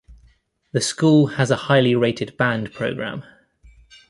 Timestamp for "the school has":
0.71-1.51